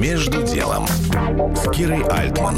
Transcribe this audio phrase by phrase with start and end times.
[0.00, 0.86] Между делом
[1.54, 2.56] с Кирой Альтман.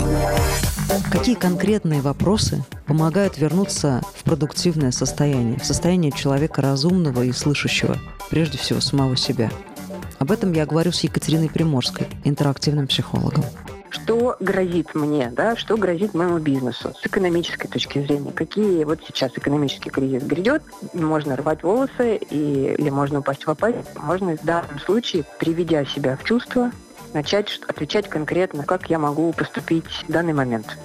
[1.10, 7.96] Какие конкретные вопросы помогают вернуться в продуктивное состояние, в состояние человека разумного и слышащего,
[8.30, 9.50] прежде всего самого себя?
[10.20, 13.44] Об этом я говорю с Екатериной Приморской, интерактивным психологом
[13.90, 18.32] что грозит мне, да, что грозит моему бизнесу с экономической точки зрения.
[18.32, 20.62] Какие вот сейчас экономический кризис грядет,
[20.94, 23.76] можно рвать волосы и, или можно упасть в опасть.
[23.96, 26.72] Можно в данном случае, приведя себя в чувство,
[27.14, 30.78] начать отвечать конкретно, как я могу поступить в данный момент.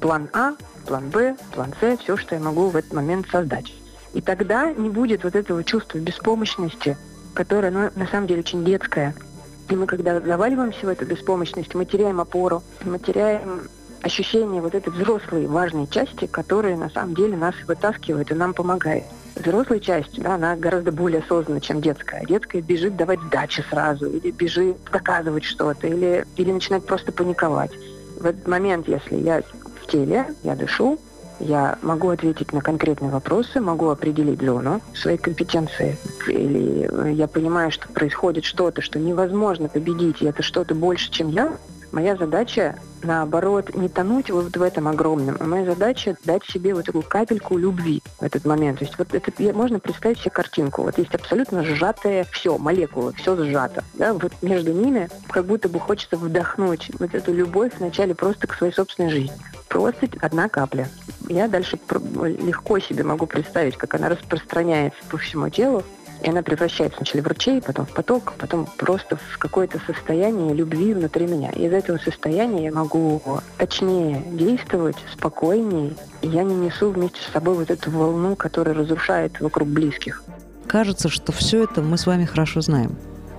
[0.00, 0.54] План А,
[0.86, 3.72] план Б, план С, все, что я могу в этот момент создать.
[4.14, 6.96] И тогда не будет вот этого чувства беспомощности,
[7.34, 9.14] которое, ну, на самом деле, очень детское–
[9.68, 13.68] и мы, когда заваливаемся в эту беспомощность, мы теряем опору, мы теряем
[14.02, 19.04] ощущение вот этой взрослой важной части, которая на самом деле нас вытаскивает и нам помогает.
[19.36, 22.24] Взрослая часть, да, она гораздо более осознанна, чем детская.
[22.24, 27.70] Детская бежит давать сдачи сразу, или бежит доказывать что-то, или, или начинает просто паниковать.
[28.18, 29.42] В этот момент, если я
[29.82, 30.98] в теле, я дышу,
[31.40, 35.96] я могу ответить на конкретные вопросы, могу определить зону своей компетенции.
[36.26, 41.52] Или я понимаю, что происходит что-то, что невозможно победить, и это что-то больше, чем я.
[41.92, 46.84] Моя задача, наоборот, не тонуть вот в этом огромном, а моя задача дать себе вот
[46.84, 48.80] такую капельку любви в этот момент.
[48.80, 50.82] То есть вот это можно представить себе картинку.
[50.82, 53.82] Вот есть абсолютно сжатые все, молекулы, все сжато.
[53.94, 54.12] Да?
[54.12, 58.72] Вот между ними как будто бы хочется вдохнуть вот эту любовь вначале просто к своей
[58.72, 59.36] собственной жизни.
[59.68, 60.88] Просто одна капля
[61.28, 65.84] я дальше легко себе могу представить, как она распространяется по всему телу,
[66.22, 70.94] и она превращается сначала в ручей, потом в поток, потом просто в какое-то состояние любви
[70.94, 71.50] внутри меня.
[71.50, 73.22] И из этого состояния я могу
[73.56, 75.92] точнее действовать, спокойнее,
[76.22, 80.22] и я не несу вместе с собой вот эту волну, которая разрушает вокруг близких.
[80.66, 82.96] Кажется, что все это мы с вами хорошо знаем.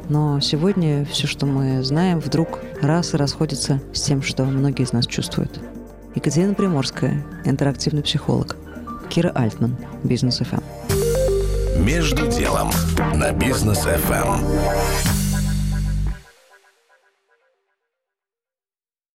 [0.10, 4.92] Но сегодня все, что мы знаем, вдруг раз и расходится с тем, что многие из
[4.92, 5.60] нас чувствуют.
[6.16, 8.56] Екатерина Приморская, интерактивный психолог.
[9.10, 10.89] Кира Альтман, Бизнес ФМ.
[11.80, 12.72] Между делом
[13.16, 15.19] на Бизнес ФМ.